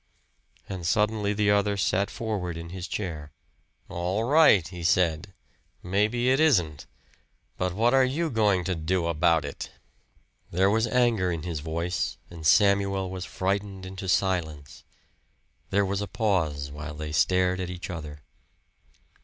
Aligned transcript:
And 0.67 0.87
suddenly 0.87 1.31
the 1.31 1.51
other 1.51 1.77
sat 1.77 2.09
forward 2.09 2.57
in 2.57 2.69
his 2.69 2.87
chair. 2.87 3.31
"All 3.87 4.23
right," 4.23 4.67
he 4.67 4.83
said 4.83 5.31
"Maybe 5.83 6.31
it 6.31 6.39
isn't. 6.39 6.87
But 7.55 7.73
what 7.75 7.93
are 7.93 8.03
you 8.03 8.31
going 8.31 8.63
to 8.63 8.73
do 8.73 9.05
about 9.05 9.45
it?" 9.45 9.69
There 10.49 10.71
was 10.71 10.87
anger 10.87 11.31
in 11.31 11.43
his 11.43 11.59
voice, 11.59 12.17
and 12.31 12.47
Samuel 12.47 13.11
was 13.11 13.25
frightened 13.25 13.85
into 13.85 14.09
silence. 14.09 14.83
There 15.69 15.85
was 15.85 16.01
a 16.01 16.07
pause 16.07 16.71
while 16.71 16.95
they 16.95 17.11
stared 17.11 17.59
at 17.59 17.69
each 17.69 17.91
other. 17.91 18.23